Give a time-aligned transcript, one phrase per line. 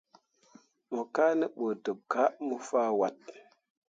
[0.93, 3.15] Mo kaa ne ɓu deb kah mo fah wat.